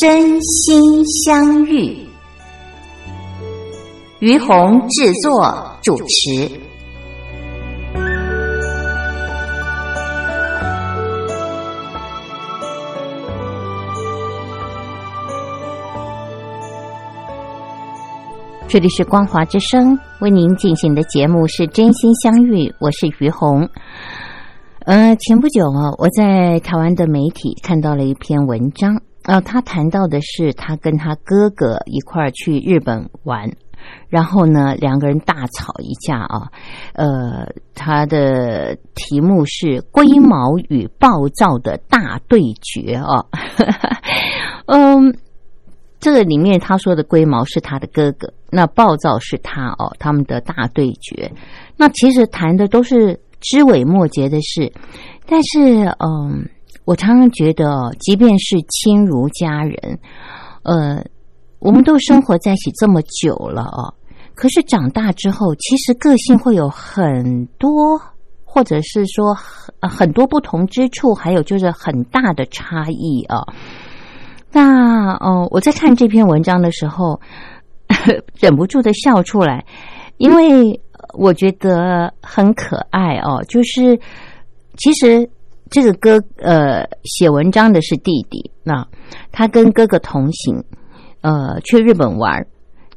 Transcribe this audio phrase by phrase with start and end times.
[0.00, 1.94] 真心相遇，
[4.20, 6.50] 于红制作主持。
[18.66, 23.68] 这里是光华之声为您进行的节目是真心相遇，我是于红。
[24.86, 33.48] 呃，前不久啊，我在台湾的媒体看到了一篇文章，呃，他谈到的是他跟他哥哥一块儿去日本玩，
[34.08, 36.50] 然后呢，两个人大吵一架啊。
[36.94, 43.24] 呃，他的题目是“龟毛与暴躁的大对决”啊。
[44.66, 45.16] 嗯。
[46.00, 51.30] 这个里面他说的龟毛是他的哥哥，那暴躁是他哦，他们的大对决。
[51.76, 54.72] 那其实谈的都是枝微末节的事，
[55.26, 55.58] 但是
[55.98, 56.48] 嗯，
[56.84, 57.66] 我常常觉得，
[58.00, 59.98] 即便是亲如家人，
[60.62, 61.04] 呃，
[61.58, 63.94] 我们都生活在一起这么久了哦，
[64.34, 68.00] 可是长大之后，其实个性会有很多，
[68.44, 73.44] 或者是说很很多不同之处，还有就是很大的差异啊。
[74.50, 77.20] 那哦，我在看这篇文章的时候，
[78.40, 79.64] 忍不住的笑出来，
[80.16, 80.80] 因为
[81.14, 83.44] 我觉得很可爱哦。
[83.48, 84.00] 就是
[84.76, 85.30] 其实
[85.70, 88.86] 这个哥呃写文章的是弟弟，那
[89.32, 90.64] 他跟哥哥同行，
[91.22, 92.46] 呃去日本玩，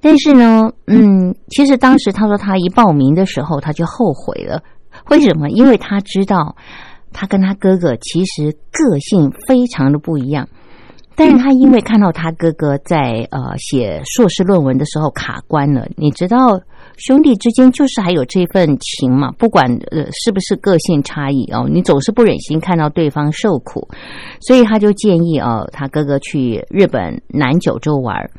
[0.01, 4.61] 但是呢，嗯，其实当时他说他一报名的时候他就后悔了，
[5.09, 5.49] 为什么？
[5.49, 6.55] 因为他知道
[7.11, 10.47] 他跟他哥哥其实个性非常的不一样。
[11.15, 16.59] 但是他因为看到他哥哥在呃写硕士论文的时候卡关了，你知道
[16.97, 23.87] 兄弟之间就是还有这份情嘛，不管呃是不是个性差异哦，你总是不忍心看到对方受苦，
[24.41, 28.29] 所以他就建议哦他哥哥去日本南九州玩，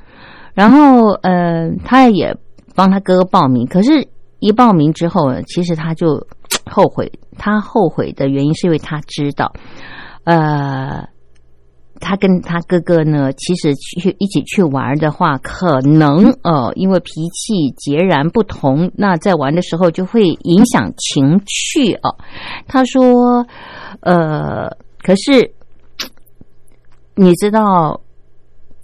[0.54, 2.37] 然后呃他也
[2.75, 4.06] 帮他哥哥报名，可是
[4.38, 6.26] 一报名之后，其实他就
[6.71, 9.53] 后悔，他后悔的原因是因为他知道
[10.25, 11.12] 呃。
[12.06, 22.15] 他跟他哥哥呢，其实去一起去玩的话，可能哦，因为脾气截然不同，那在玩的时候就会影响情趣哦。
[22.69, 23.47] 他说
[24.00, 24.69] ：“呃，
[25.03, 25.50] 可是
[27.15, 27.98] 你知道，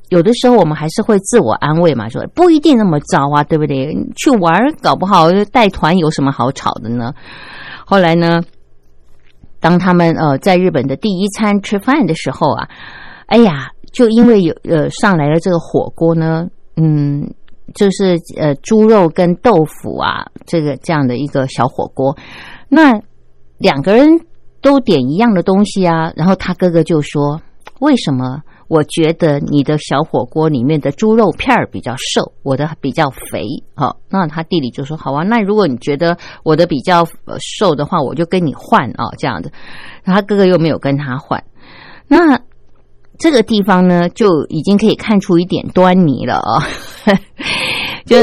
[0.08, 3.94] 有的时候我们还是会自我安慰嘛，说不一定那么糟啊，对不对？
[4.16, 7.12] 去玩搞不好带团有什么好吵的呢？”
[7.84, 8.40] 后来呢，
[9.60, 12.66] 当他们呃在日本的第一餐吃饭的时候啊。
[13.30, 17.32] 哎呀，就因为有呃上来了这个火锅呢，嗯，
[17.76, 22.16] 就是呃猪肉跟豆腐啊，这个这样的一个小火锅，
[22.68, 23.00] 那
[23.56, 24.08] 两个人
[24.60, 27.40] 都点一样的东西啊，然后他哥哥就说
[27.78, 33.44] ：“为什么我觉得你的小火锅里面的猪肉片儿比较瘦，我的比较肥？”
[33.76, 37.06] 好，那他弟弟就说：“好啊，那如果你觉得我的比较
[37.38, 39.52] 瘦的话，我就跟你换啊，这样的。”
[40.04, 41.44] 他哥哥又没有跟他换，
[42.08, 42.40] 那。
[43.20, 46.66] 这个地方呢，就已经可以看出一点端倪了啊！
[48.06, 48.16] 就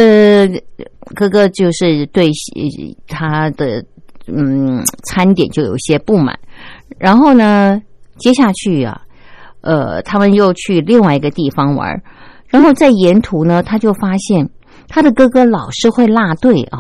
[1.15, 2.31] 哥哥就是对
[3.07, 3.85] 他的
[4.25, 6.38] 嗯餐点就有些不满，
[6.97, 7.79] 然后呢，
[8.17, 8.99] 接下去啊，
[9.61, 12.01] 呃，他们又去另外一个地方玩，
[12.47, 14.50] 然后在沿途呢，他就发现
[14.88, 16.79] 他的哥哥老是会落队啊。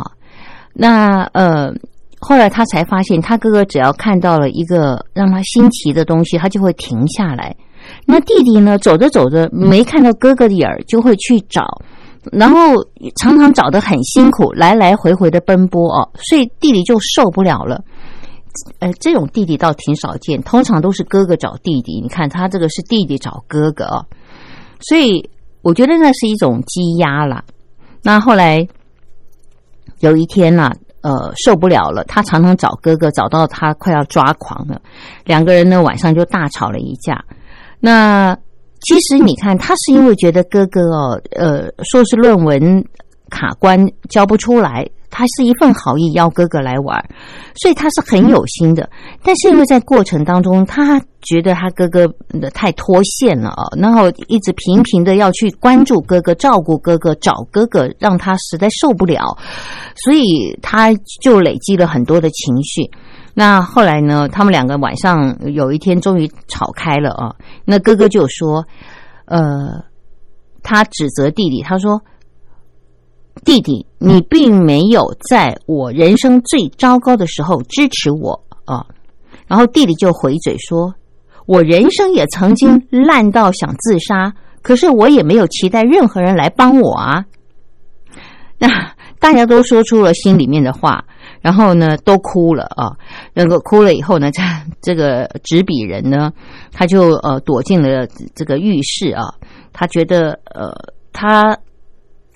[0.73, 1.71] 那呃，
[2.19, 7.55] 后来他才发现，他哥哥只要看到了一个让他新奇的东西，他就会停下来。
[8.05, 8.77] 那弟弟呢？
[8.77, 11.63] 走着走着没看到哥哥的影儿，就会去找，
[12.31, 12.75] 然后
[13.17, 17.83] 常常找得很辛苦，来来回回的奔波哦，所以弟弟就受不了了。
[18.79, 21.99] 呃，这种弟弟倒挺少见，通常都是哥哥找弟弟。
[22.01, 24.05] 你看他这个是弟弟找哥哥哦，
[24.79, 25.29] 所以
[25.61, 27.43] 我觉得那是一种积压了。
[28.01, 28.67] 那后来
[29.99, 34.81] 有一天呢，呃，受不了了，他常常找哥哥，找到他快要抓狂了，
[35.25, 37.23] 两个人呢晚上就大吵了一架。
[37.79, 38.37] 那
[38.81, 42.83] 其实你看，他是因为觉得哥哥哦，呃，硕士论文
[43.29, 44.87] 卡关交不出来。
[45.09, 47.03] 他是一份好意邀哥哥来玩，
[47.55, 48.87] 所以他是很有心的。
[49.23, 52.05] 但是因为在过程当中，他觉得他哥哥
[52.39, 59.35] 的太脱线了啊，然后一直频频的要去关注哥哥、照顾哥哥、找哥哥，让他实在受不了，
[59.95, 62.91] 所以他就累积了很多的情绪。
[63.39, 67.35] 那后来呢，他们两个晚上有一天终于吵开了啊。
[67.65, 68.65] 那哥哥就说
[69.25, 69.83] ：“呃，
[70.63, 72.01] 他指责弟弟，他说。”
[73.45, 78.83] 弟弟，你并没有在我人生最糟糕的时候支持我啊！
[79.45, 80.91] 然后弟弟就回嘴说
[81.45, 87.23] ：“我人生也曾经烂到想自杀，可是我也没有期待任何人来帮我啊。”
[88.57, 88.67] 那
[89.19, 91.05] 大家都说出了心里面的话，
[91.41, 92.95] 然后呢，都哭了啊。
[93.33, 94.41] 那个哭了以后呢，这
[94.81, 96.31] 这个执笔人呢，
[96.71, 99.33] 他就呃躲进了这个浴室啊。
[99.73, 100.71] 他觉得呃
[101.13, 101.57] 他。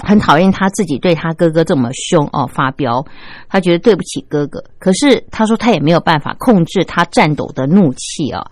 [0.04, 3.06] 很讨厌他自己对他哥哥这么凶哦，发飙，
[3.48, 4.60] 他觉得对不起哥哥。
[4.80, 8.44] 可是他说他也没有办法控制他颤抖的怒气啊。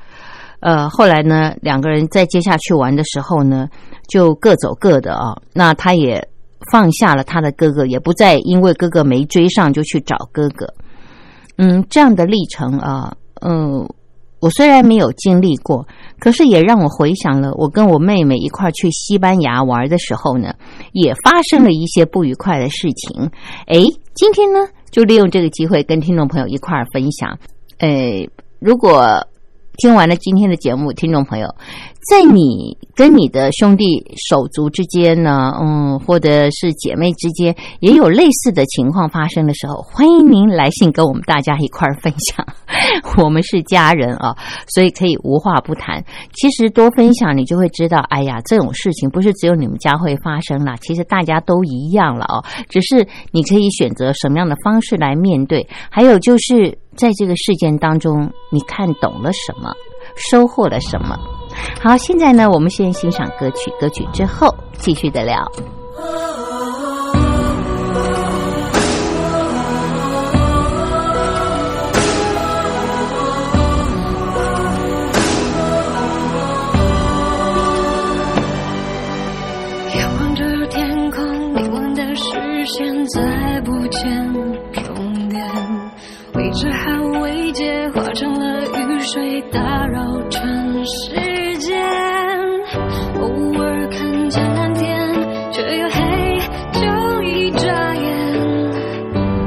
[0.59, 3.67] 呃，后来呢，两个人在接下去玩的时候呢，
[4.07, 5.35] 就各走各的啊。
[5.51, 6.23] 那他也
[6.71, 10.68] 放下了他的哥哥，也不再因为哥哥没追上就去找哥哥。
[11.57, 13.88] 嗯，这样的历程啊，嗯。
[14.42, 15.86] 我虽然没有经历过，
[16.18, 20.54] 可是也让我回想了我跟我妹妹一块去西班牙玩的时候呢，
[20.94, 23.30] 也发生了一些不愉快的事情。
[23.68, 23.75] 哎，
[24.16, 24.60] 今天呢，
[24.92, 27.38] 就利用这个机会跟听众朋友一块儿分享。
[27.80, 28.25] 哎，
[28.60, 29.27] 如果
[29.75, 31.54] 听完了今天的节目，听众朋友。
[32.09, 42.44] 在你跟你的兄弟手足之间呢，嗯，或者是姐妹之间，也有类似的情况发生的时候，欢迎您来信跟我们大家一块儿分享。
[43.23, 44.35] 我们是家人啊，
[44.67, 46.03] 所以可以无话不谈。
[46.33, 52.44] 其实多分享，你就会知道，哎呀，这种事情不是只有你们家会发生了，其实大家都一样了哦。
[52.69, 59.71] 只是你可以选择什么样的方式来面对，还有就是在这个事件当中，你看懂了什么，
[60.15, 61.15] 收获了什么。
[61.81, 65.35] 好，现在呢，我们先欣赏歌曲，歌曲之后继续的聊。
[79.95, 84.33] 仰望着天空，迷惘的视线再不见
[84.73, 85.50] 终点，
[86.33, 91.38] 未知和未解化成了雨水，打扰城市。
[93.19, 95.13] 偶尔看见蓝天
[95.51, 96.39] 却又黑
[96.74, 98.03] 就一眨眼。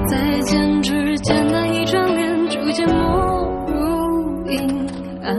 [0.07, 2.95] 再见之间那一转脸逐渐没
[3.69, 4.87] 入阴
[5.23, 5.37] 暗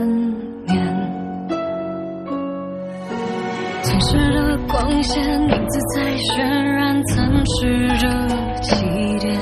[0.66, 0.76] 面。
[3.82, 8.08] 前世的光线影子在渲染曾是着
[8.62, 9.34] 起点。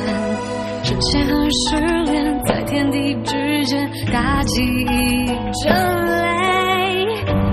[0.84, 1.18] 真切
[1.50, 5.26] 失恋在天地之间打起一
[5.64, 6.31] 张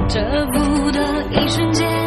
[0.09, 0.19] 舍
[0.51, 1.98] 不得一瞬间。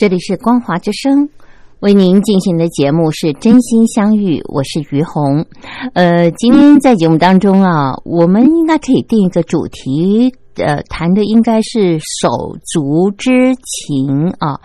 [0.00, 1.28] 这里是光华之声，
[1.80, 5.44] 为您进行的节目是真心相遇，我是于红。
[5.92, 14.58] 呃，今天在节目当中啊，我们应该可以定一个主题，呃，谈的应该是手足之情啊。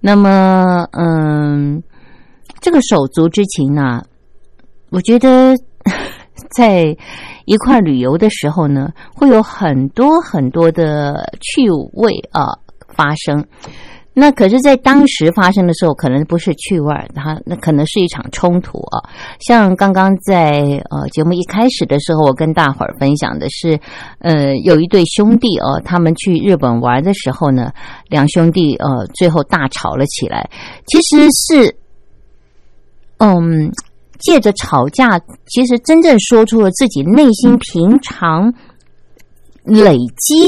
[0.00, 1.80] 那么，嗯，
[2.60, 4.02] 这个手足之情呢，
[4.90, 5.54] 我觉得
[6.50, 6.96] 在
[7.44, 13.46] 一块旅游的时候呢，会有很多很多的趣味啊发生。
[14.16, 19.02] 那可是，在当时发生的时候，可能不是趣味儿，它那可能是一场冲突啊。
[19.40, 23.76] 像刚刚在呃节目一开始的时候，我跟大伙儿分享的是，
[24.20, 27.72] 呃，有一对兄弟哦，他们去日本玩的时候呢，
[28.08, 30.48] 两兄弟呃最后大吵了起来。
[30.86, 31.76] 其实是，
[33.18, 33.72] 嗯，
[34.20, 38.54] 借着吵架，其实真正说出了自己内心平常
[39.64, 40.44] 累积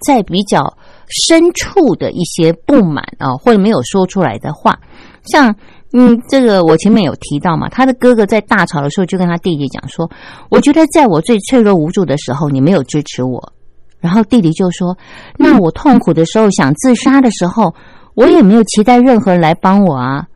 [0.00, 0.78] 在比较。
[1.26, 4.78] 深处的一些不满啊，或者没有说出来的话，
[5.24, 5.54] 像
[5.92, 10.10] 嗯，这个我前面有提到嘛，他的哥哥在大吵的时候就跟他弟弟讲说
[10.50, 13.52] ：“我觉得在我最脆弱无助的时候，你没有支持我。”
[14.00, 14.96] 然后弟弟就说
[15.36, 17.74] ：“那我痛苦的时候想自杀的时候，
[18.14, 20.26] 我也没有期待任何人来帮我啊。”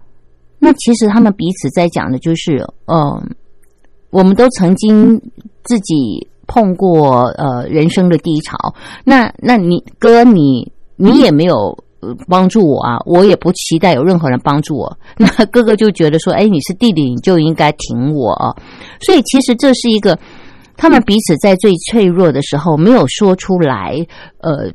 [0.60, 3.34] 那其实他们彼此在讲的就是，嗯，
[4.10, 5.18] 我们都曾经
[5.64, 6.28] 自己。
[6.46, 8.74] 碰过呃人生的低潮，
[9.04, 11.76] 那那你哥你你也没有
[12.28, 14.96] 帮助我啊，我也不期待有任何人帮助我。
[15.18, 18.56] 那哥哥就觉得说，哎，你是弟弟，你就应该挺我。
[19.00, 20.18] 所以其实这是一个
[20.76, 23.96] 他们彼此在最脆弱的时候没有说出来，
[24.38, 24.70] 呃，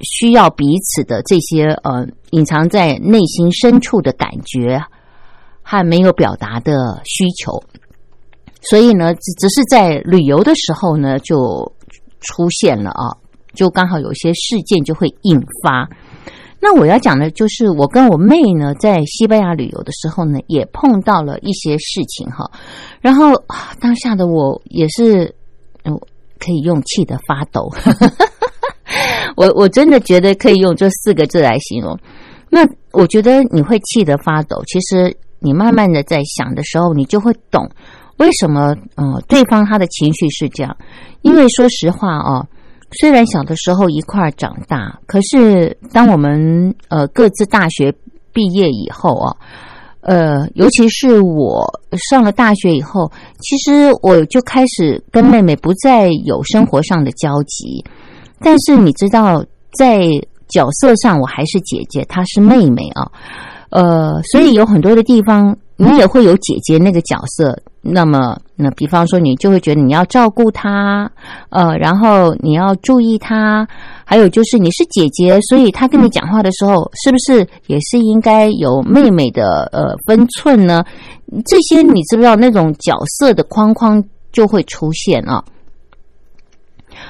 [0.00, 4.80] 需要彼此的这些呃隐藏在内心深处的感觉
[5.62, 7.60] 和没有表达的需求。
[8.62, 11.72] 所以呢，只只是在旅游的时候呢，就
[12.20, 13.16] 出现了啊，
[13.54, 15.88] 就刚好有些事件就会引发。
[16.58, 22.50] 那我要讲的就是，我跟我妹呢在西班牙旅游的时候呢，也碰到了一些事情哈。
[23.00, 23.32] 然后
[23.78, 25.34] 当下的我也是，
[26.38, 27.70] 可以用气的发抖。
[29.36, 31.96] 我我真的觉得可以用这四个字来形容。
[32.48, 37.70] 那我觉得你会气得发抖，其实你慢慢的在想的时候，你就会懂。
[38.18, 38.74] 为什么？
[38.94, 40.76] 呃，对方他的情绪是这样，
[41.22, 42.46] 因为说实话啊，
[43.00, 47.92] 虽然小的时候一块儿长大，可是当我们呃各自大学
[48.32, 49.36] 毕业以后啊，
[50.00, 51.64] 呃，尤其是我
[52.10, 57.84] 上了大学以后，其实我就开始跟妹妹不再有生活上的交集。
[58.40, 60.06] 但是你知道，在
[60.48, 63.10] 角色上我还是姐姐，她是妹妹啊，
[63.70, 67.58] 呃，所以有很多的地方你也会有姐姐那个角色。
[67.88, 71.08] 那么，那比方说，你就会觉得你要照顾他，
[71.50, 73.68] 呃，然后你要注意他，
[74.04, 80.84] 还有就是你是姐姐，所以他跟你讲话的时候，是不是也是应该有妹妹的呃分寸呢？
[81.44, 84.02] 这些你知不知道那种角色的框框
[84.32, 85.44] 就会出现啊？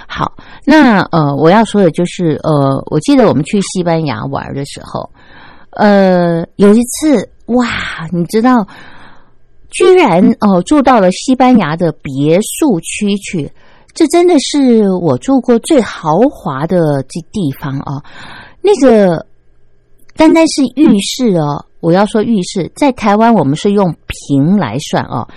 [0.06, 0.32] 好，
[0.64, 5.08] 那呃，我要说的就是呃，我记得我们去西班牙玩的时候，
[5.76, 7.66] 呃，有一次哇，
[8.12, 8.66] 你知道。
[9.68, 13.50] 居然哦住到了西班牙的别墅区去，
[13.92, 18.00] 这真的是我住过最豪华的这地方啊！
[18.62, 19.26] 那个
[20.14, 25.28] 单单是浴室哦，我要说浴室，在台湾我们是用平来算哦，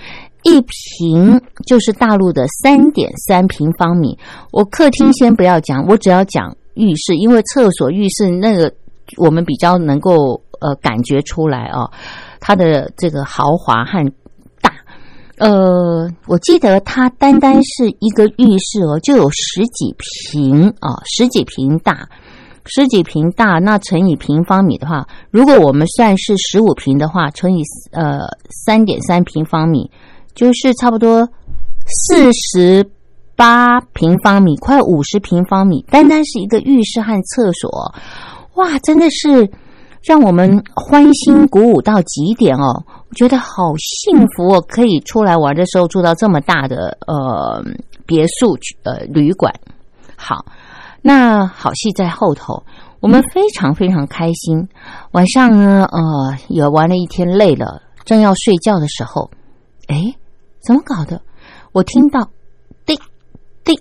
[0.44, 4.18] 一平就是大陆的三点三平方米。
[4.52, 8.72] 我客厅先不要讲，我只要讲浴室，因为厕所、浴室那个
[9.18, 11.90] 我们比较能够呃感觉出来啊，
[12.40, 14.04] 它的这个豪华和
[14.62, 14.74] 大。
[15.38, 22.10] 呃，我记得它单单是一个浴室哦，就有十几平啊，十几平大，
[22.66, 28.20] 十几平大，那乘以平方米的话，如果我们算是十五平的话，乘以呃
[28.66, 29.90] 三点三平方米，
[30.36, 31.30] 就是差不多
[31.86, 32.90] 四十
[33.38, 37.94] 八平方米，快五十平方米，单单是一个浴室和厕所，
[38.60, 39.50] 哇，真的是
[40.04, 42.84] 让我们欢欣鼓舞到极点哦。
[43.10, 47.64] 我觉得好幸福哦，可以出来玩的时候住到这么大的呃
[48.06, 49.54] 别墅呃旅馆。
[50.18, 50.46] 好，
[51.02, 52.62] 那好戏在后头，
[53.00, 54.68] 我们非常非常开心。
[55.12, 59.32] 晚上呢，呃，也玩了一天，累了，正要睡觉的时候，
[59.88, 60.14] 哎，
[60.60, 61.22] 怎么搞的？
[61.72, 62.30] 我听到
[62.86, 63.00] 滴
[63.64, 63.80] 滴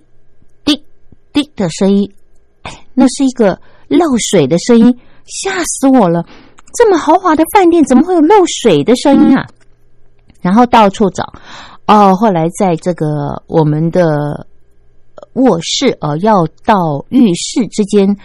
[0.65, 0.85] 滴
[1.33, 2.13] 滴的声音，
[2.95, 6.25] 那是一个漏水的声音，吓死我了。
[6.75, 9.47] 这么豪华的饭店怎么会有漏水的声音啊？
[10.41, 11.25] 然后到处找，
[11.87, 13.07] 哦，后来在这个
[13.47, 14.47] 我们的
[15.33, 18.17] 卧室呃，要到浴室之间，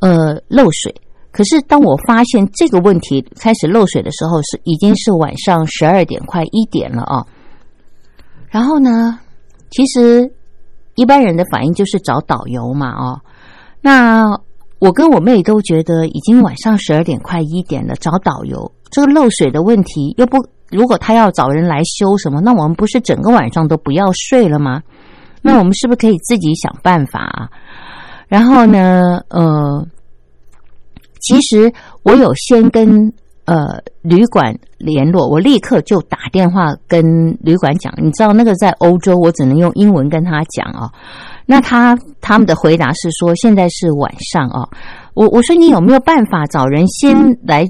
[0.00, 0.94] 呃，漏水，
[1.30, 7.24] 可是当我发现这个问题开始漏水的时候，是已经是晚上十二点快一点了啊。
[8.48, 9.18] 然后呢，
[9.70, 10.30] 其实
[10.96, 13.20] 一般人的反应就是找导游嘛，哦，
[13.80, 14.38] 那
[14.84, 20.36] 我跟我妹都觉得已经晚上十二点快一点了，找导游这个漏水的问题又不，
[20.70, 24.82] 如果他要找人来修什么，那我们不是整个晚上都不要睡了吗？
[25.40, 27.48] 那我们是不是可以自己想办法啊？
[28.28, 29.86] 然后呢，呃。
[31.26, 31.72] 其实
[32.02, 33.10] 我有先跟
[33.46, 37.02] 呃旅馆联络，我立刻就打电话跟
[37.40, 40.92] 旅馆讲，你知道那个在欧洲，我只能用英文跟他讲哦。
[41.46, 44.68] 那他他们的回答是说现在是晚上哦。
[45.14, 47.66] 我我说你有没有办法找人先来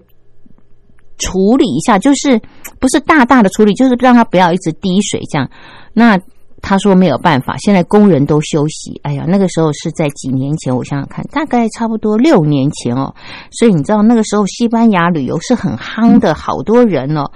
[1.19, 1.99] 处理一下？
[1.99, 2.41] 就是
[2.79, 5.49] 不是大大的处理，就是让他不要一直滴水这样。
[5.93, 6.19] 那。
[6.67, 8.99] 他说没有办法，现在工人都休息。
[9.03, 13.15] 哎呀，那个时候是在几年前，我想想看，大概差不多六年前哦。
[13.51, 17.31] 所以你知道那个时候西班牙旅游是很夯的，好多人哦。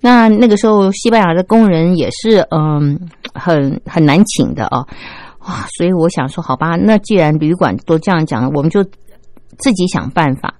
[0.00, 2.98] 那那个时候西班牙的工人也是嗯
[3.32, 4.84] 很很难请的哦。
[5.46, 10.54] 哇，所以我想说，好吧，那既然旅馆都这样讲了，我们就自己想办法。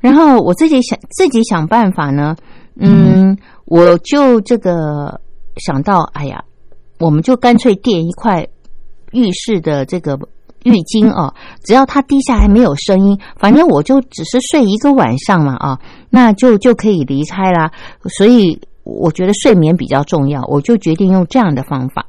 [0.00, 2.36] 然后我自己想自己想办法呢，
[2.76, 5.20] 嗯，我就这个
[5.56, 6.42] 想到，哎呀。
[6.98, 8.46] 我们就干脆垫一块
[9.10, 10.16] 浴室的这个
[10.62, 15.80] 浴巾哦，只要它滴下来没有声音，反正我就只是睡一个晚上嘛啊，
[16.10, 17.72] 那就就可以离开啦。
[18.16, 22.06] 所以我觉得睡眠比较重要，我就决定用这样的方法。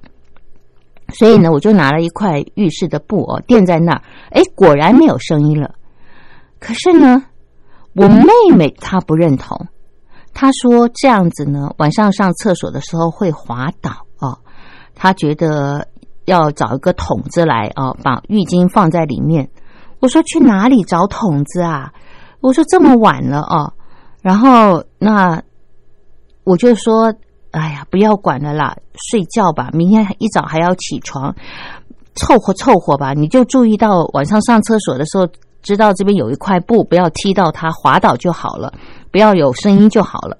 [1.14, 5.76] 所以呢，我就拿了一块浴室的布哦，垫在那儿，哎，果然没有声音了。
[6.60, 7.24] 可是呢，
[7.94, 9.68] 我妹妹她不认同，
[10.34, 13.92] 她说这样子呢，晚上上厕所的时候会滑倒。
[14.20, 14.40] 哦。
[14.96, 15.88] 她觉得
[16.26, 19.50] 要找一个桶子来啊，把浴巾放在里面。
[20.00, 21.94] 我说去哪里找桶子啊？
[22.42, 23.74] 我说这么晚了哦。
[24.22, 25.42] 然后那
[26.44, 27.14] 我就说，
[27.54, 28.76] 哎呀，不要管了啦，
[29.12, 29.70] 睡觉吧。
[29.74, 31.36] 明天一早还要起床，
[32.16, 33.14] 凑合凑合吧。
[33.14, 35.28] 你就注意到晚上上厕所的时候，
[35.62, 38.74] 知道这边有一块布，不要踢到它，滑倒就好了，
[39.12, 40.38] 不要有声音就好了。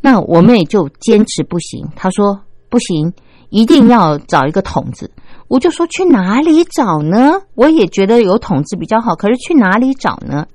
[0.00, 3.12] 那我妹就坚持不行，她说不行。
[3.50, 5.10] 一定要找一个桶子，
[5.48, 7.32] 我就说去哪里找呢？
[7.56, 10.46] 我也觉得有桶子比较好，可是去哪里找呢？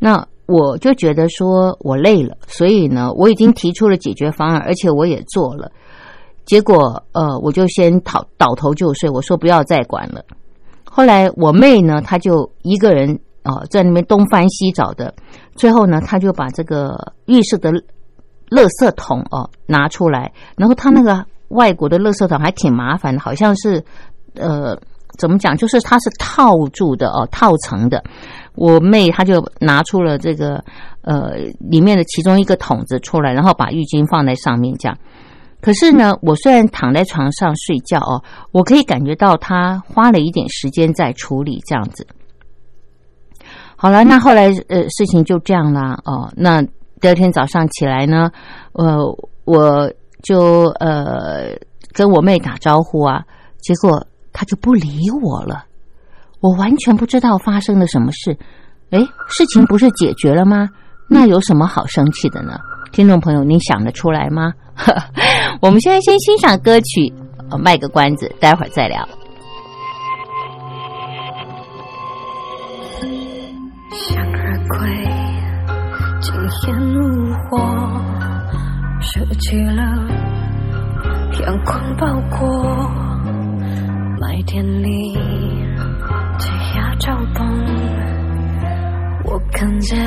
[0.00, 5.70] 那我就觉得说我累了，所以呢，我已经提出了解决方案，而且我也做了。
[6.44, 10.24] 结果呃，我就先倒倒头就睡，我说不要再管了。
[10.84, 15.14] 后来我妹呢，她就一个人哦在那边东翻西找的，
[15.54, 17.70] 最后呢，她就把这个浴室的
[18.50, 21.24] 垃圾桶哦拿出来，然后她那个。
[21.48, 23.82] 外国的垃圾桶还挺麻烦的，好像是，
[24.34, 24.78] 呃，
[25.18, 25.56] 怎么讲？
[25.56, 28.04] 就是它是套住的哦，套层的。
[28.58, 30.62] 我妹她就拿出了这个
[31.02, 34.98] 呃里面的其中一个桶子出来，然后把浴巾放在上面这样。
[35.60, 42.06] 可是呢，我虽然躺在床上睡觉哦，我可以感觉到她花了一点时间在处理这样子。
[43.76, 46.30] 好了，那后来呃事情就这样啦哦。
[46.36, 46.62] 那
[47.00, 48.30] 第二天早上起来呢，
[48.72, 48.98] 呃
[49.44, 49.90] 我。
[50.20, 51.56] 就呃
[51.92, 53.22] 跟我妹打招呼啊，
[53.60, 55.64] 结果她就不理我了，
[56.40, 58.38] 我完全不知道发生了什么事。
[58.90, 58.98] 哎，
[59.28, 60.68] 事情不是解决了吗？
[61.10, 62.58] 那有什么好生气的呢？
[62.92, 64.52] 听众朋友，你想得出来吗？
[65.60, 67.12] 我们现在先欣赏歌曲，
[67.58, 69.06] 卖个关子，待会儿再聊。
[73.90, 74.88] 向日葵，
[76.20, 77.58] 今天怒火。
[79.00, 79.82] 舍弃了
[81.40, 82.90] 阳光包裹，
[84.20, 85.16] 麦田里
[86.38, 87.46] 枝桠皱动，
[89.24, 89.98] 我看见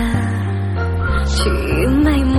[1.25, 2.37] 记忆美梦。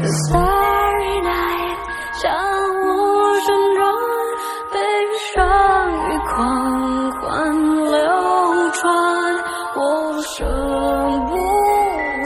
[0.00, 1.78] The starry night，
[2.22, 2.86] 将我
[3.40, 3.80] 声中
[4.72, 4.76] 悲
[5.34, 5.36] 伤
[5.92, 6.36] 与狂
[7.12, 7.22] 欢
[7.86, 7.96] 流
[8.72, 8.82] 转，
[9.76, 9.80] 我
[10.22, 10.36] 舍
[11.26, 11.30] 不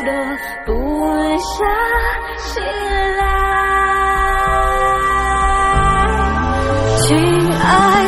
[0.05, 0.09] 得
[0.67, 0.71] 不
[1.39, 1.51] 下。
[2.39, 2.63] 醒
[3.19, 3.21] 来，
[6.99, 7.09] 亲
[7.59, 8.02] 爱。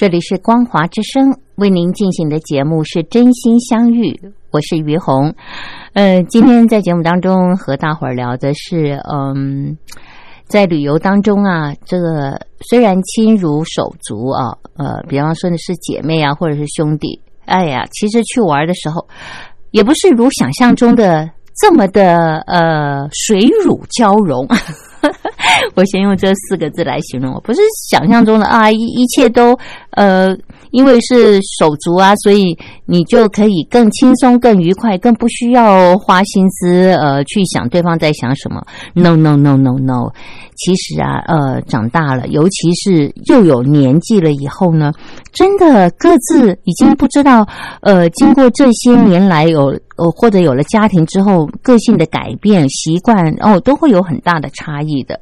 [0.00, 4.18] 这里是光华之声为您进行的节目是真心相遇，
[4.50, 5.34] 我是于红。
[5.92, 9.76] 呃，今天在节目当中和大伙儿聊的是，嗯，
[10.46, 19.06] 在旅游当中啊，这个虽然亲如手足啊，呃，比方说的是姐妹啊，或者是兄弟，哎呀，其实去玩的时候，
[19.70, 21.28] 也不是如想象中的
[21.60, 24.48] 这么的呃水乳交融。
[25.74, 29.58] 我先用这四个字来形容，我不是想象中的啊，一一切都
[29.92, 30.36] 呃，
[30.70, 38.62] 因为是手足啊，所以你就可以更轻松、更愉快，更不需要花心思呃去想对方在想什么。
[38.94, 40.12] No No No No No，
[40.56, 44.92] 其实啊，呃，长大了，尤其是又有年纪了以后呢，
[45.32, 47.46] 真的各自已经不知道，
[47.82, 49.66] 呃，经过这些年来有
[49.96, 55.19] 呃或者有了家庭之后，个性的改变、习惯哦，都会有很大的差异的。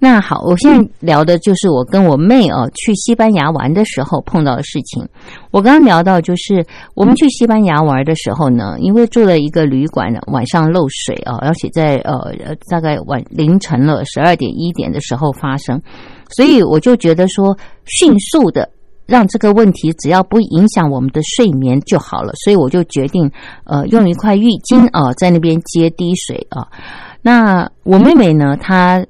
[0.00, 5.04] 那好，我现在聊的就是我跟我妹哦去西班牙玩的时候碰到的事情。
[5.50, 6.64] 我刚刚聊到，就是
[6.94, 12.14] 我们去西班牙玩的时候呢，因为住了一个旅馆，晚上漏水啊，而且在呃
[12.44, 15.82] 呃大概晚凌晨了十二点一点的时候发生，
[16.36, 18.70] 所以我就觉得说，迅速的
[19.04, 23.28] 让这个问题只要不影响我们的睡眠就好了，所以我就决定
[23.64, 26.68] 呃用一块浴巾啊在那边接滴水啊。
[27.20, 29.04] 那我妹妹呢，她。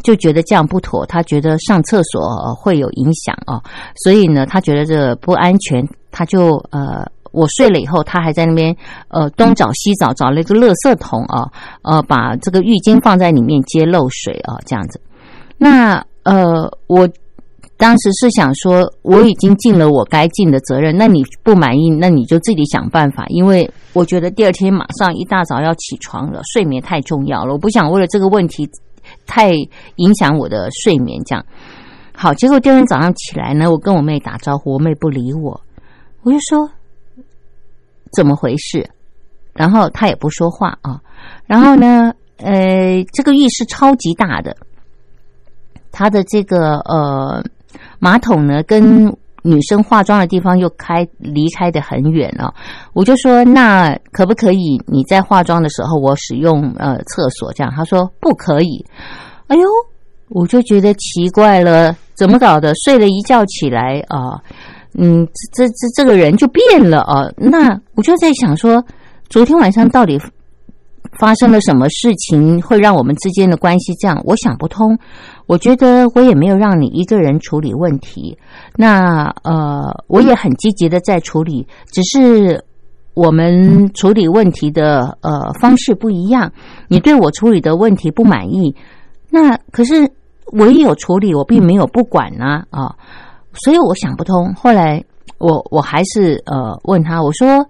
[0.00, 3.62] 就觉得这样不妥，他觉得上厕所会有影响哦，
[3.96, 8.74] 所以呢，他觉得这不安全，他就呃，我睡了以后，他还在那边
[9.08, 11.48] 呃东找西找，找了一个垃圾桶啊，
[11.82, 15.00] 呃，把这个浴巾放在里面接漏水啊，这样子。
[15.56, 17.08] 那呃，我
[17.76, 28.68] 当时是想说，我已经尽了我该尽的责任，那你不满意，那你就自己想办法，因为我觉得第二天马上一大早要起床了，睡眠太重要了，我不想为了这个问题。
[29.26, 29.50] 太
[29.96, 31.44] 影响我的睡眠，这样
[32.14, 32.34] 好。
[32.34, 35.60] 结果第二天早上起来呢，我跟我妹打招呼，我妹不理我，
[36.22, 36.70] 我就说
[38.12, 38.90] 怎么回事，
[39.52, 41.00] 然后她也不说话啊。
[41.46, 44.56] 然后呢， 呃，这个浴室超级大的，
[45.92, 47.44] 它的这个呃
[47.98, 49.16] 马桶呢跟。
[49.42, 52.52] 女生化妆的地方又开离开的很远哦，
[52.92, 57.72] 我就说那可不可以你在化妆的时候我使用呃厕所这样？
[57.74, 58.84] 他说不可以。
[59.46, 59.62] 哎呦，
[60.28, 62.72] 我就觉得奇怪了，怎么搞的？
[62.84, 64.38] 睡了一觉起来啊，
[64.98, 67.28] 嗯，这这这个人就变了啊。
[67.36, 68.84] 那我就在想说，
[69.28, 70.20] 昨天晚上到底
[71.20, 74.18] 发生了什么事情，会让我们之间的关系这样？
[74.24, 74.98] 我想不通。
[75.46, 78.38] 我觉得我也没有让你一个人处理问题，
[78.76, 82.64] 那呃，我也很积极的在处理，只是
[83.12, 86.50] 我们处理问题的呃方式不一样。
[86.88, 88.74] 你对我处理的问题不满意，
[89.28, 90.10] 那可是
[90.52, 92.96] 我也有处理，我并没有不管呢啊，
[93.52, 94.54] 所以我想不通。
[94.54, 95.04] 后来
[95.38, 97.66] 我我还是呃问他，我说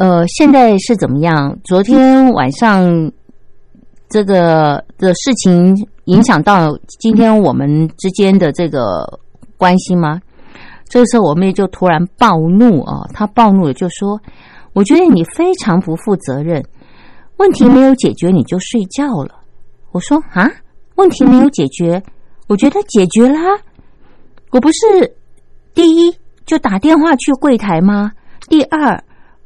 [0.00, 1.58] 呃现在是怎么样？
[1.62, 3.12] 昨天晚上
[4.08, 5.76] 这个的事情。
[6.06, 9.20] 影响到今天我们之间的这个
[9.56, 10.20] 关系吗？
[10.88, 13.06] 这个时候我妹就突然暴怒啊！
[13.12, 14.20] 她暴怒了，就说
[14.72, 16.64] ：“我觉得你非常不负责任，
[17.36, 19.36] 问题没有解决你就睡觉了。”
[19.92, 20.50] 我说：“啊，
[20.96, 22.02] 问题没有解决，
[22.48, 23.40] 我觉得解决啦。
[24.50, 25.16] 我不是
[25.74, 26.12] 第一
[26.44, 28.10] 就打电话去柜台吗？
[28.48, 29.00] 第二，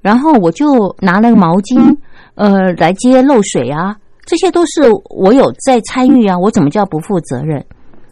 [0.04, 1.96] 然后我就拿了个毛巾，
[2.34, 7.64] 呃，来接漏水啊。”这些都是我有在参与啊，我怎么叫不负责任？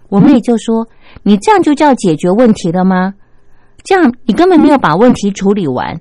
[0.08, 0.88] 我妹就说
[1.22, 3.12] ：“你这样就叫解决问题了吗？
[3.82, 6.00] 这样你根本没有把问题处理完。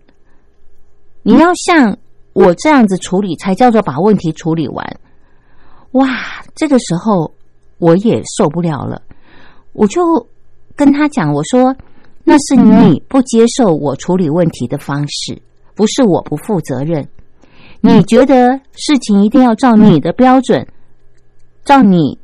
[1.23, 1.97] 你要像
[2.32, 4.97] 我这样子处理，才叫做把问题处理完。
[5.91, 6.08] 哇，
[6.56, 7.34] 这个时候
[7.80, 9.01] 我也受不了了，
[9.73, 10.01] 我就
[10.75, 11.75] 跟他讲，我说
[12.23, 15.41] 那是你不接受我处理问题的方式，
[15.75, 17.07] 不是我不负责任。
[17.81, 20.67] 你觉得事情一定要照你的标准，
[21.65, 22.17] 照你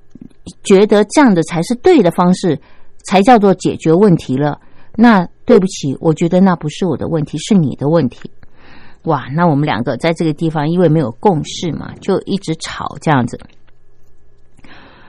[0.63, 2.60] 觉得这样的才是对的方式，
[3.05, 4.60] 才叫做解决问题了。
[4.95, 8.29] 那对不起，我觉得那不是我的问题，是你的问题。
[9.03, 13.39] 哇，那我们两个在这个地方，因为没有共识嘛，就一直吵这样子。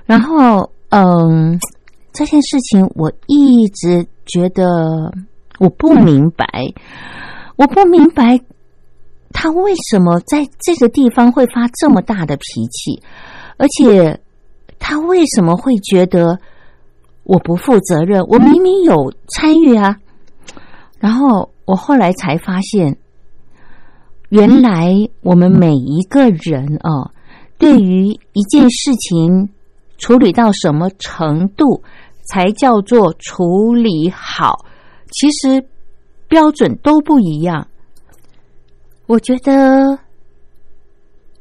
[0.07, 1.59] 然后，嗯，
[2.12, 4.64] 这件事情我一直觉得
[5.59, 6.46] 我不明白，
[7.59, 8.40] 我不明白。
[9.31, 13.03] 他为什么在这个地方会发这么大的脾气？
[13.59, 14.18] 而且
[14.79, 16.40] 他为什么会觉得
[17.25, 18.23] 我不负责任？
[18.23, 19.99] 我明明有参与啊！
[20.99, 22.97] 然后我后来才发现，
[24.31, 27.12] 原来我们每一个人啊，
[27.59, 29.51] 对于一件事情
[29.99, 31.83] 处理到什么程度
[32.25, 34.64] 才叫做处理好，
[35.11, 35.62] 其实
[36.29, 37.67] 标准都不一样。
[39.07, 39.99] 我觉得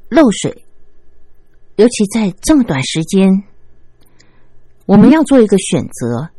[0.07, 0.63] 漏水，
[1.75, 3.43] 尤其在这么短时间，
[4.85, 6.29] 我们要做一个选择：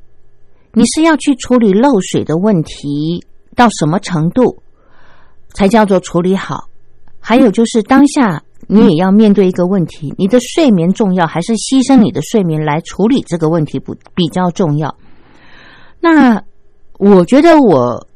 [0.73, 3.23] 你是要去处理漏水的问题
[3.55, 4.63] 到什么程度
[5.51, 6.71] 才叫做处理好？
[7.21, 14.97] 还有就是当下你也要面对一个问题：你的睡眠重要，还是牺牲你的睡眠来处理这个问题不比较重要？
[16.01, 16.43] 那
[16.99, 18.08] 我觉得我。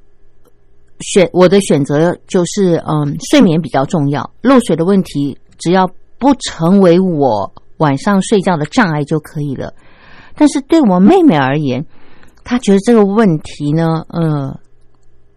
[1.02, 4.28] 选我的选择就是，嗯，睡眠比较重要。
[4.40, 5.88] 漏水的问题，只要
[6.18, 9.74] 不成为我晚上睡觉的障碍就可以了。
[10.34, 11.84] 但是对我妹妹而言，
[12.44, 14.58] 她觉得这个问题呢，呃，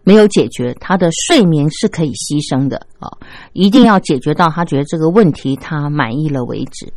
[0.04, 3.10] 没有解决，她的睡眠是可以牺牲的啊，
[3.52, 6.92] 一定要解决到她觉得这个问题她满意了为止。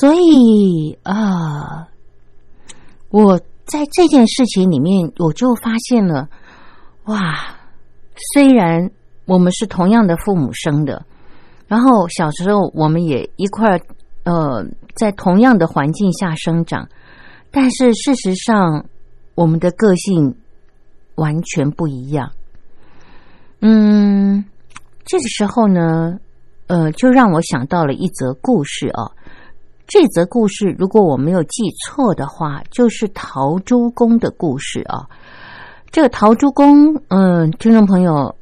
[0.00, 1.86] 所以啊，
[3.10, 6.28] 我在这件事情里面，我就发现了，
[7.06, 7.54] 哇！
[8.32, 8.90] 虽然
[9.26, 11.04] 我们是同样的父母生的，
[11.66, 13.80] 然后小时候我们也一块儿，
[14.24, 14.64] 呃，
[14.94, 16.88] 在同样的环境下生长，
[17.50, 18.86] 但是事实上
[19.34, 20.34] 我们的个性
[21.16, 22.32] 完全不一样。
[23.60, 24.44] 嗯，
[25.04, 26.18] 这个时候呢，
[26.68, 29.12] 呃，就让我想到了一则故事哦。
[29.86, 35.06] 这则故事如果我没有记错的话，就是陶朱公的故事啊。
[35.90, 38.34] 这个陶朱公，嗯，听众朋友，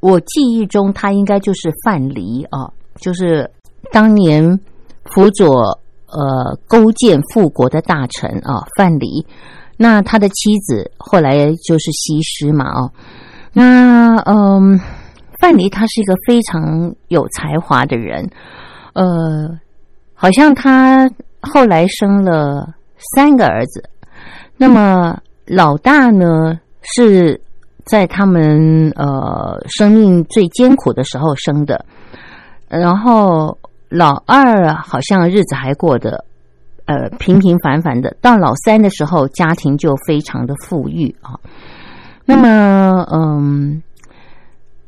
[0.00, 3.50] 我记忆中他应该就是范蠡啊，就是
[3.90, 4.60] 当年
[5.04, 5.48] 辅佐
[6.08, 9.24] 呃勾践复国的大臣啊，范蠡。
[9.78, 12.92] 那他的妻子后来就是西施嘛，哦，
[13.54, 14.78] 那嗯，
[15.40, 18.28] 范蠡他是一个非常有才华的人，
[18.92, 19.48] 呃，
[20.12, 22.74] 好像他后来生了
[23.16, 23.88] 三个儿子，
[24.58, 25.18] 那么。
[25.46, 27.40] 老大呢是
[27.84, 31.84] 在他们呃生命最艰苦的时候生的，
[32.68, 36.24] 然后老二好像日子还过得
[36.84, 41.34] 呃平平凡凡的，到老三的时候家庭就非常的富裕啊。
[42.24, 43.82] 那么嗯，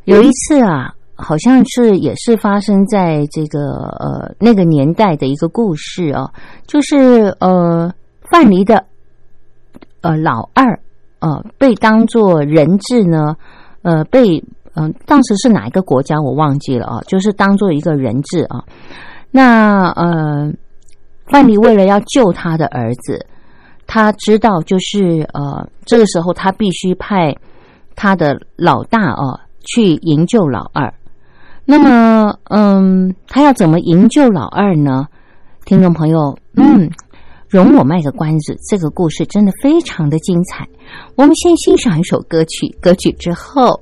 [0.04, 3.58] 有一次啊，好像是也是发生在这个
[3.98, 6.30] 呃那个年代的一个故事啊，
[6.68, 7.92] 就是呃
[8.30, 8.84] 范蠡的。
[10.04, 10.78] 呃，老二，
[11.20, 13.34] 呃，被当做人质呢，
[13.80, 18.62] 呃，被嗯，当时是哪一个国家我忘记了啊，就是当做一个人质啊。
[19.30, 20.52] 那呃，
[21.26, 23.24] 范蠡为了要救他的儿子，
[23.86, 27.34] 他知道就是呃，这个时候他必须派
[27.96, 30.92] 他的老大啊去营救老二。
[31.64, 35.08] 那么，嗯，他要怎么营救老二呢？
[35.64, 36.90] 听众朋友，嗯。
[37.62, 40.68] 容我卖个关子，这个故事真的非常的精彩。
[41.14, 43.80] 我们先欣赏一首歌曲，歌曲之后，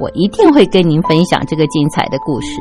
[0.00, 2.60] 我一定会跟您分享这个精彩的故事。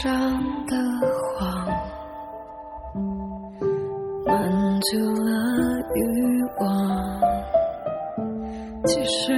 [0.00, 0.10] 上
[0.66, 0.76] 的
[1.34, 1.66] 谎，
[4.24, 5.32] 满足了
[5.96, 7.20] 欲望。
[8.84, 9.32] 其实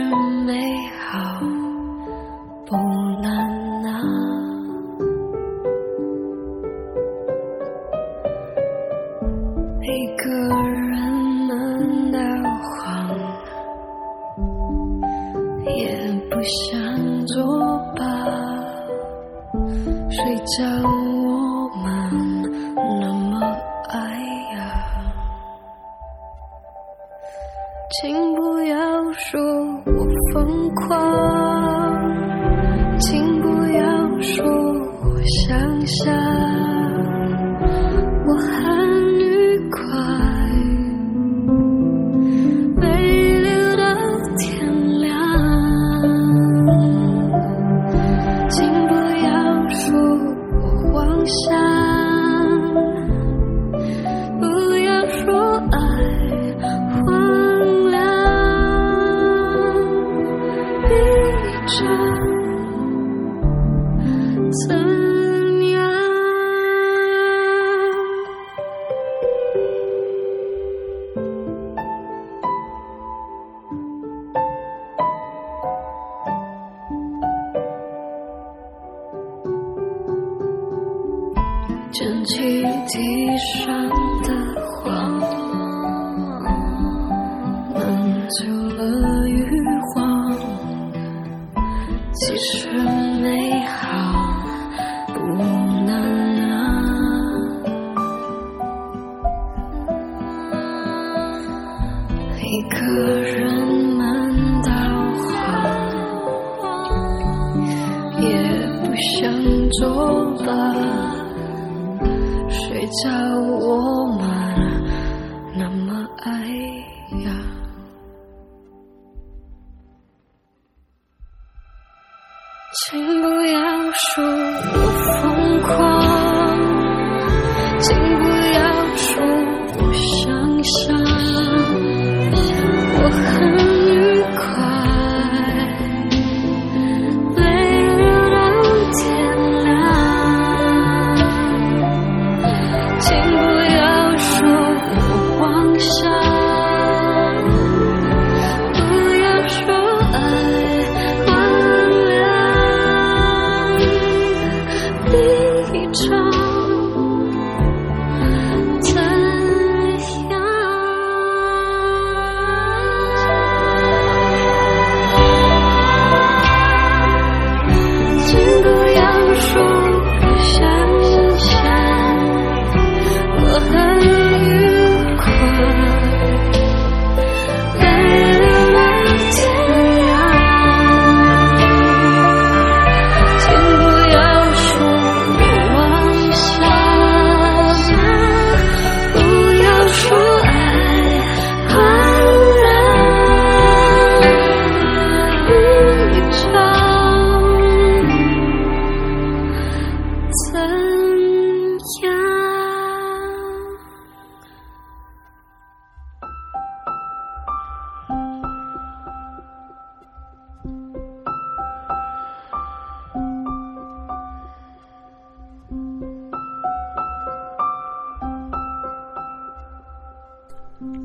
[51.30, 51.59] 我妄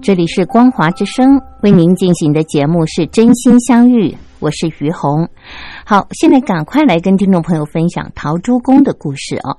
[0.06, 5.28] 这里是光华之声为您进行的节目是真心相遇，我是于红。
[5.84, 9.58] 好，现在赶快来跟听众朋友分享陶朱公的故事啊。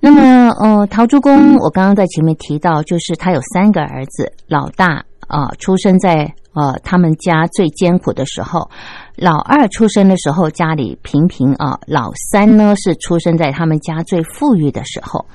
[0.00, 8.70] 那么，呃，陶朱公，我刚刚在前面提到，就是他有三个儿子，老大啊、出生在呃他们家最艰苦的时候，
[9.14, 15.26] 老二出生的时候家里平平啊，老三呢是出生在他们家最富裕的时候。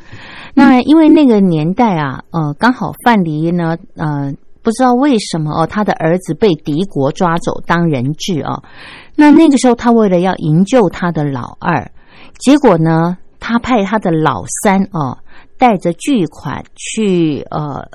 [0.54, 8.64] 那因为那个年代啊，呃，刚好范蠡呢，呃，不知道为什么哦，他的儿子被敌国抓走当人质哦。
[9.16, 11.92] 那那个时候，他为了要营救他的老二，
[12.40, 15.18] 结果呢，他派他的老三哦，
[15.58, 17.88] 带着巨款去呃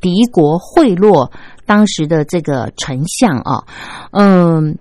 [0.00, 1.30] 敌国贿赂
[1.66, 3.64] 当时的这个丞相啊，
[4.12, 4.78] 嗯。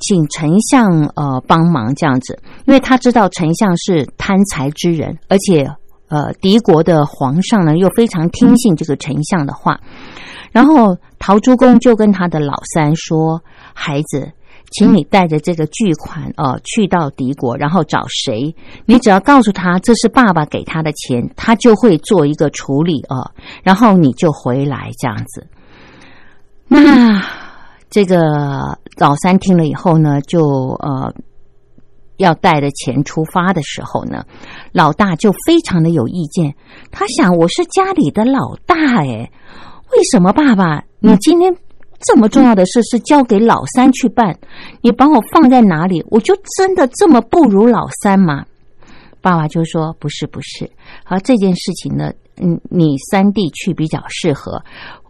[0.00, 5.68] 请丞相呃帮忙这样子，因为他知道丞相是贪财之人，而且
[6.08, 9.80] 呃敌国的皇上呢又非常听信这个丞相的话，
[10.52, 13.42] 然后陶朱公就跟他的老三说
[13.74, 14.32] ：“孩子，
[14.70, 18.54] 请你带着这个巨款呃去到敌国，然后找谁，
[18.86, 23.30] 你只要告诉他这是爸爸给他的钱，他就会做一个处理啊、
[23.62, 25.46] 然后你就回来这样子。”
[26.70, 27.22] 那
[27.88, 30.42] 这个老三听了以后呢，就
[30.80, 31.10] 呃
[32.18, 34.24] 要带着钱出发的时候呢，
[34.72, 36.54] 老大就非常的有意见。
[36.90, 39.30] 他想，我是家里的老大哎，
[39.92, 41.56] 为什么爸爸你今天
[42.00, 44.38] 这么重要的事是交给老三去办，
[44.82, 46.04] 你把我放在哪里？
[46.10, 48.44] 我就真的这么不如老三吗？
[49.20, 50.70] 爸爸就说：“不是，不是。
[51.04, 54.62] 而这件事情呢，嗯，你三弟去比较适合。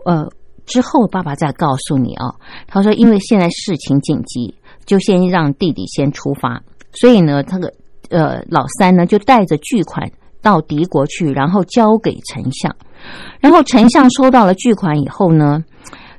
[0.07, 0.27] 呃，
[0.65, 2.35] 之后爸爸再告诉你哦。
[2.67, 4.55] 他说，因为现在事情紧急，
[4.87, 6.63] 就先让弟弟先出发。
[7.01, 7.73] 所以呢，他个
[8.11, 10.11] 呃老三呢就带着巨款
[10.43, 12.75] 到敌国去，然后交给丞相。
[13.41, 15.63] 然后丞相收到了巨款以后呢，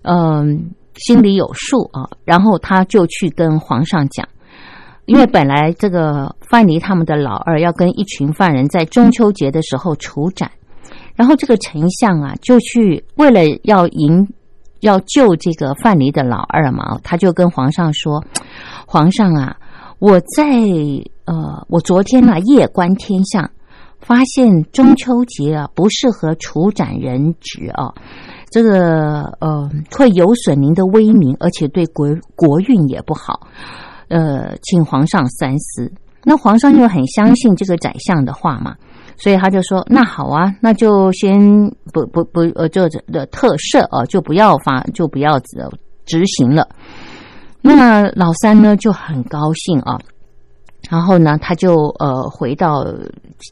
[0.04, 2.10] 嗯，心里有数啊。
[2.24, 4.28] 然后他就去跟皇上讲。”
[5.06, 10.52] 因为本来这个范蠡他们的老二要跟一群犯人在中秋节的时候处斩，
[11.16, 14.32] 然后这个丞相啊就去为了要赢
[14.82, 18.24] 要救这个范蠡的老二嘛，他就跟皇上说
[18.86, 19.58] ：“皇上啊，
[20.00, 20.46] 我在
[21.26, 23.52] 呃，我昨天呢夜观天象，
[24.00, 27.94] 发现中秋节啊不适合处斩人质啊，
[28.50, 33.48] 这个呃会有损您的威名，而且对国国运也不好。”
[34.08, 35.92] 呃，请皇上三思。
[36.24, 38.76] 那皇上又很相信这个宰相的话嘛，
[39.18, 41.40] 所以他就说：“那好啊，那就先
[41.94, 45.40] 不不不呃，这的特赦啊，就不要发，就不要
[46.06, 46.68] 执行了。”
[47.62, 50.00] 那么老三呢就很高兴啊，
[50.90, 52.86] 然后呢他就呃回到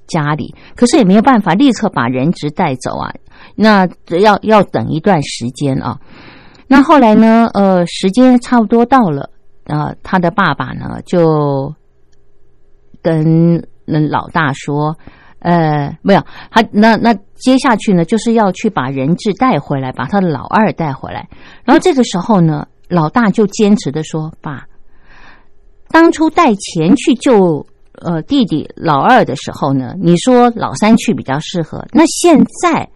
[0.08, 3.14] 家里，可是也没有办法立刻把人质带走啊，
[3.55, 3.88] 那
[4.20, 5.99] 要要等一段时间啊。
[6.68, 9.30] 那后来呢，呃，时间差不多到了。
[9.66, 11.74] 呃，他的爸爸呢，就
[13.01, 13.62] 跟
[14.10, 14.97] 老大说
[15.39, 21.28] ：“呃，没有，他那那接下去呢，就是要去把人质带回来，把他的老二带回来。
[21.66, 24.66] 然后这个时候呢，老大就坚持的说：‘爸，
[25.90, 31.86] 当初带钱去救呃弟弟老二的时候呢，你说老三去比较适合。
[31.92, 32.90] 那现在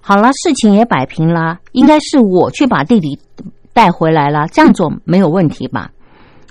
[0.00, 3.18] 好了，事情也摆平了，应该是我去把弟弟
[3.72, 5.90] 带回来了，这样做没有问题吧？’”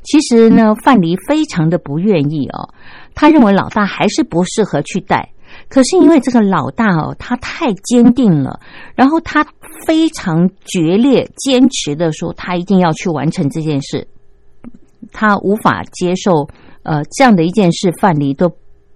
[0.04, 2.70] 其实呢，范蠡非常的不愿意哦，
[3.14, 5.30] 他认为老大还是不适合去带。
[5.70, 8.60] 可是因为这个老大哦，他太坚定了，
[8.96, 9.46] 然后他
[9.86, 14.08] 非常决裂、坚持的说，他一定要去完成这件事。
[15.12, 16.50] 他无法接受
[16.84, 18.50] 呃这样的一件事，范蠡都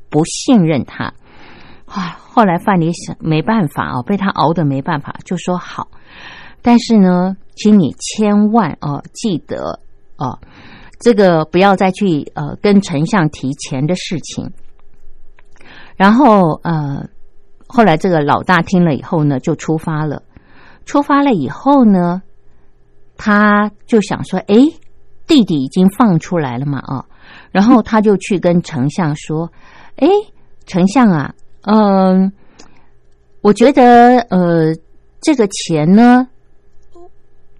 [0.10, 1.14] 不信任他。
[1.86, 5.88] 啊，后来范蠡想没办法哦，被他熬得没办法，就说好。
[6.62, 9.80] 但是呢，请你千万哦记得
[10.18, 10.40] 哦。
[11.00, 14.52] 这个不要再去呃跟丞相提钱的事情，
[15.98, 17.10] 然后呃
[17.68, 20.22] 后来这个老大听了以后呢，就出发了。
[20.92, 22.22] 出发了以后呢，
[23.16, 24.56] 他就想说：“哎，
[25.26, 27.06] 弟弟已经放出来了嘛啊！”
[27.50, 29.50] 然后他就去跟丞相说
[29.96, 30.10] ：“哎，
[30.66, 32.34] 丞相啊，嗯，
[33.40, 34.76] 我觉得呃
[35.22, 36.28] 这个钱呢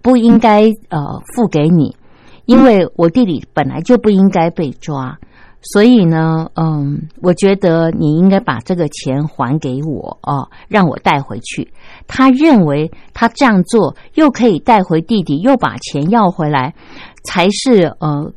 [0.02, 1.96] 不应该呃付给你。”
[2.44, 5.18] 因为我弟弟本来就不应该被抓，
[5.62, 11.72] 所以呢，嗯，我觉得你应该把这个钱还给我哦，让我带回去。
[12.06, 16.74] 他认为他这样做又可以带回弟弟，又把钱要回来，
[17.24, 18.32] 才是呃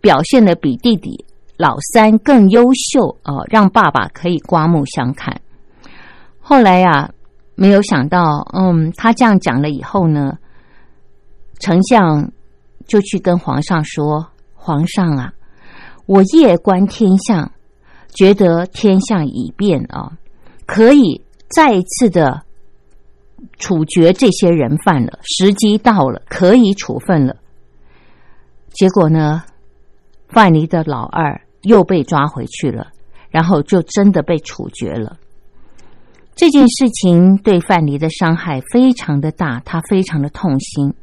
[0.00, 1.24] 表现的比弟弟
[1.56, 5.40] 老三更优秀哦，让爸爸可以刮目相看。
[6.40, 7.10] 后来呀，
[7.54, 10.38] 没有想到，嗯，他这样讲了以后呢，
[11.58, 12.30] 丞相。
[12.88, 15.32] 就去跟皇上说：“皇上啊，
[16.06, 17.52] 我夜观天象，
[18.14, 20.18] 觉得天象已变啊，
[20.66, 22.42] 可以再一次的
[23.58, 27.36] 处决这些人犯了，时机到了，可以处分了。
[28.70, 29.44] 结果呢，
[30.28, 32.88] 范蠡的老二又被抓回去了，
[33.30, 35.18] 然后就真的被处决了。
[36.34, 40.94] 这件事情对范蠡的伤害非常的大，他非常的痛心。”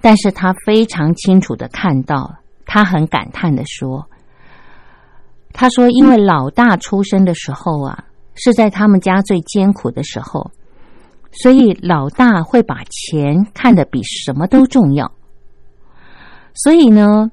[0.00, 4.08] 但是他非常清楚的看到，他很感叹的说
[5.52, 10.50] ：“他说，因为老大出生的时候啊，是在他们家最艰苦的时候，
[11.32, 15.10] 所以老大会把钱看得比什么都重要。
[16.54, 17.30] 所以呢，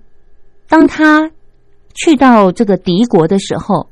[0.68, 1.30] 当他
[1.94, 3.90] 去到这个敌国的时候，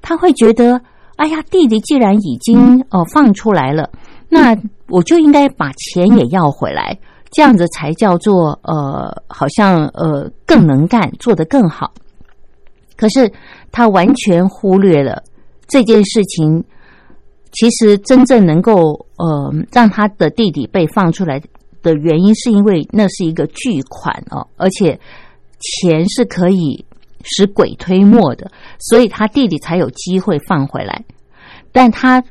[0.00, 0.80] 他会觉得，
[1.16, 3.90] 哎呀，弟弟既然已经哦放出来了，
[4.28, 4.56] 那
[4.88, 6.98] 我就应该把钱也要回来。”
[7.34, 11.90] 这样子才叫做呃，好像呃更能干，做得更好。
[12.94, 13.32] 可是
[13.72, 15.24] 他完全忽略了
[15.66, 16.62] 这件事情。
[17.50, 21.42] 其实真正能够呃让他的弟弟被放出来
[21.82, 25.00] 的原因，是因为那是一个巨款哦，而且
[25.58, 26.84] 钱是可以
[27.24, 31.04] 使鬼推磨的，所以他弟弟才有机会放回来。
[31.72, 32.22] 但他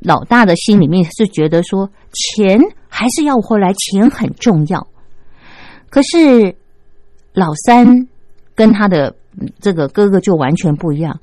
[0.00, 1.88] 老大的心里面是觉得说。
[2.14, 2.60] 钱
[2.90, 4.86] 还是要回来，钱很重要。
[5.88, 6.54] 可是
[7.32, 8.06] 老三
[8.54, 9.16] 跟他的
[9.60, 11.18] 这个哥哥就完全不一样。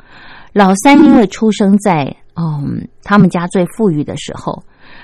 [0.54, 4.64] 老三因为出生在嗯他们家最富裕的时候，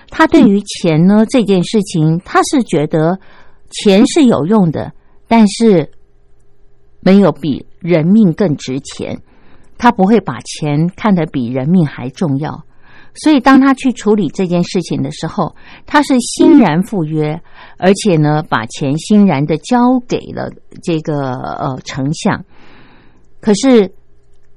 [0.10, 3.20] 他对于钱呢这件事情，他是觉得
[3.70, 4.92] 钱是有用的，
[5.28, 5.92] 但是
[7.02, 9.20] 没有比人命更值钱。
[9.78, 12.64] 他不会把钱看得比人命还重要。
[13.14, 15.54] 所以，当他去处理这件事情的时候，
[15.86, 17.42] 他是欣然赴约，
[17.78, 19.78] 而且呢，把钱欣然的交
[20.08, 20.50] 给了
[20.82, 22.44] 这个呃丞相。
[23.46, 23.94] 可是，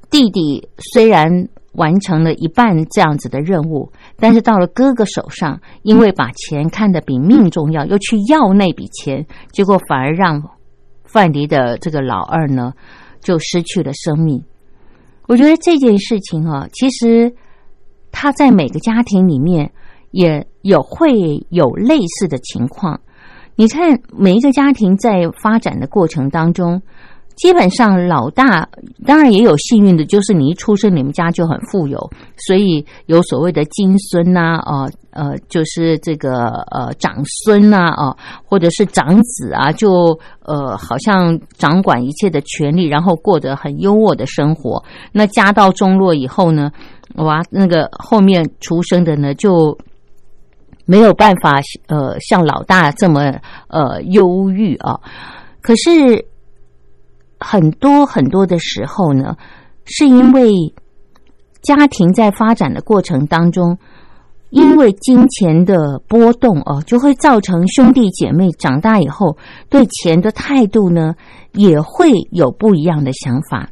[0.08, 10.42] 弟弟虽然完成了一半这样子的任务，但是到了哥哥手上，因为把钱看得比命重要，又去要那笔钱，结果反而让
[11.04, 12.72] 范蠡的这个老二呢，
[13.20, 14.42] 就失去了生命。
[15.26, 17.34] 我觉得这件事情啊，其实。
[18.10, 19.70] 他在每个家庭里面
[20.12, 22.98] 也有会有类似的情况。
[23.54, 26.80] 你看，每一个家庭在发展的过程当中，
[27.38, 28.68] 基本上老大
[29.06, 31.98] 当然也有幸运的，就是你一出生，你们家就很富有，
[32.36, 44.82] 所以有所谓的金孙呐，哦，呃，就是这个呃长孙呐，哦，或者是长子啊，就呃好像掌管一切的权利，然后过得很优渥的生活。
[45.12, 46.70] 那家道中落以后呢？
[47.14, 49.78] 哇，那个后面出生的呢，就
[50.84, 53.32] 没有办法呃像老大这么
[53.68, 54.98] 呃忧郁啊。
[55.62, 56.24] 可是
[57.40, 59.36] 很多很多的时候呢，
[59.84, 60.50] 是因为
[61.62, 63.78] 家庭在发展的过程当中，
[64.50, 69.36] 因为金钱的波动哦，就会造成兄弟姐妹长大以后
[69.68, 71.14] 对钱的态度呢，
[71.52, 73.68] 也会有不一样的想法。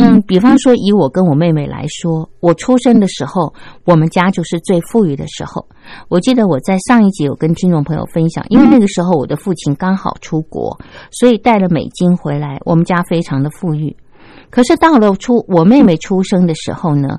[0.00, 3.52] 嗯，比方说，以我跟我妹妹来说，我出生的时候，
[3.84, 5.66] 我们家就是最富裕的时候。
[6.08, 10.78] 我记得我在上一集有跟听众朋友分享，因为那个时候我的父亲刚好出国，
[11.10, 13.94] 所以带了美金回来，我们家非常的富裕。
[14.48, 17.18] 可是到了出我妹妹出生的时候呢，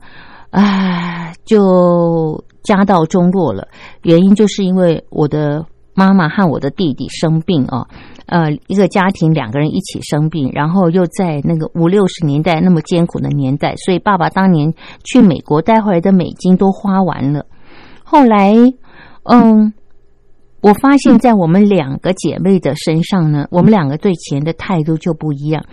[0.49, 3.67] 唉，就家道中落了。
[4.03, 7.88] 原因就是因为我的妈妈和我的弟弟生病哦。
[8.28, 14.74] 呃，一个家庭两个人一起生病，然后又在那个五六十年代那么艰苦的年代，所以爸爸当年
[15.04, 17.46] 去美国带回来的美金都花完了。
[18.04, 18.54] 后来，
[19.24, 19.74] 嗯，
[20.62, 25.66] 我发现，在我们两个姐妹的身上呢，我们两个对钱的态度就不一样。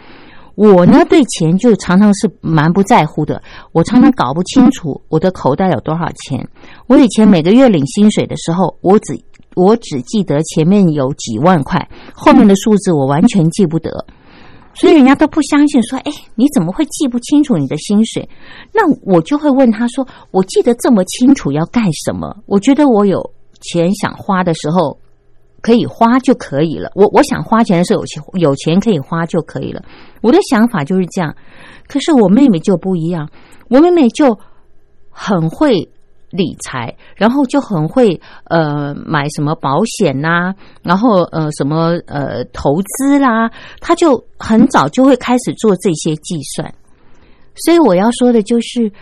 [0.57, 3.41] 我呢，对钱就常常是蛮不在乎的，
[3.71, 6.49] 我常常搞不清楚我的口袋有多少钱。
[6.89, 9.17] 我以前每个月领薪水的时候，我只。
[9.59, 14.07] 我只记得前面有几万块，后面的数字我完全记不得，
[14.73, 18.29] 所以人家都不相信，说：“哎，你怎么会记不清楚你的薪水？”
[18.73, 23.19] 那我就会问他说：“我记得这么清楚要干什么？”我觉得我有
[23.61, 24.97] 钱想花的时候
[25.61, 26.93] 可以花就可以了。
[26.95, 29.83] 我我想花钱的时候有钱有钱可以花就可以了。
[30.23, 31.35] 我的想法就是这样。
[31.89, 33.29] 可是我妹妹就不一样，
[33.69, 34.39] 我妹妹就
[35.11, 35.91] 很会。
[36.31, 43.51] 理财，然后就很会呃买什么保险呐，然后呃什么呃投资啦，
[43.81, 46.75] 他就很早就会开始做这些计算。
[47.55, 48.93] 所以我要说的就是，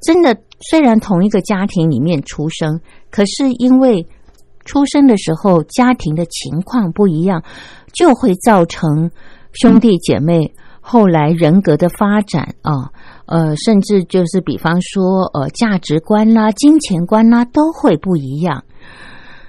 [0.00, 0.36] 真的
[0.70, 4.06] 虽然同一个家庭里面出生，可是因为
[4.64, 7.42] 出生的时候家庭的情况不一样，
[7.92, 9.10] 就会造成
[9.52, 10.52] 兄弟姐妹
[10.90, 12.90] 后来人格的发展啊。
[13.26, 18.64] 呃，甚至就是比方说，呃，价值观啦、金钱观啦，都会不一样。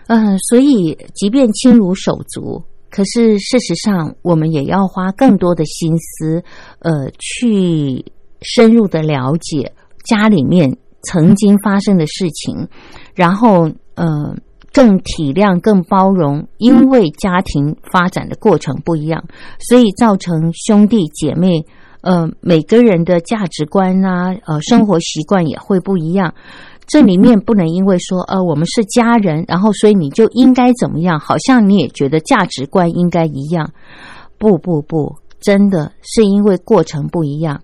[0.05, 6.43] 嗯，所以即便亲如手足，可是事实上，我们也要花更多的心思，
[6.77, 8.05] 呃，去
[8.41, 9.73] 深入的了解
[10.03, 12.67] 家里面曾经发生的事情，
[13.15, 14.35] 然后，呃，
[14.73, 19.23] 更体谅、更包容，因为家庭发展的过程不一样，
[19.59, 21.65] 所以造成兄弟姐妹。
[22.01, 26.33] 呃，每个人的价值观啊，呃，生活习惯也会不一样。
[26.87, 31.19] 这里面不能因为说，呃，我们是家人，然后所以你就应该怎么样？
[31.19, 33.71] 好像你也觉得价值观应该一样。
[34.39, 37.61] 不不不，真的是因为过程不一样。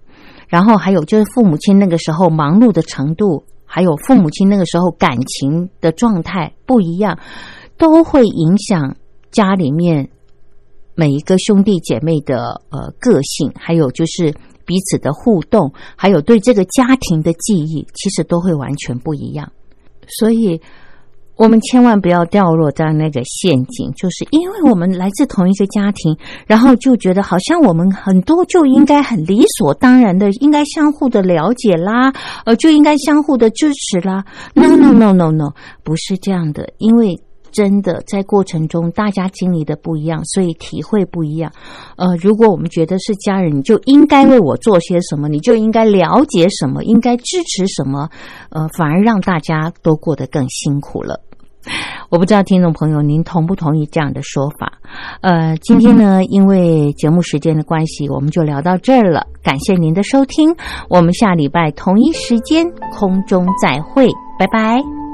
[0.48, 7.20] 然后还有就是父母亲那个时候忙碌的程度，还有父母亲那个时候感情的状态不一样，
[7.78, 8.98] 都会影响
[9.30, 10.10] 家里面。
[11.00, 14.34] 每一个兄弟姐妹的呃个性，还有就是
[14.66, 19.52] 彼此的互动，还有对这个家庭的记忆，其实都会完全不一样。
[20.08, 20.60] 所以，
[21.38, 26.18] 我们千万不要掉落在那个陷阱，就是因为我们来自同一个家庭，
[26.48, 32.12] 然后就觉得好像我们很多就应该很理所当然的，应该相互的了解啦，
[32.46, 34.26] 呃，就应该相互的支持啦。
[34.54, 37.22] No no no no no，不是这样的，因为。
[37.58, 41.52] 真的在过程中，大家经历的不一样，所以体会不一样。
[41.96, 48.08] 呃，如果我们觉得是家人，你就应该为我做些什么，你就应该了解什么，应该支持什么，
[48.52, 51.20] 呃，反而让大家都过得更辛苦了。
[52.12, 54.74] 我不知道听众朋友您同不同意这样的说法？
[55.22, 59.26] 呃，今天呢，因为节目时间的关系，我们就聊到这儿了。
[59.42, 60.56] 感谢您的收听，
[60.90, 64.06] 我们下礼拜同一时间空中再会，
[64.38, 65.07] 拜拜。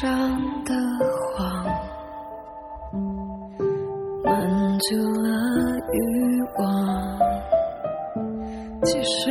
[0.00, 0.08] 上
[0.64, 0.74] 的
[1.36, 1.64] 谎，
[4.24, 5.28] 满足了
[5.92, 7.18] 欲望。
[8.84, 9.30] 其实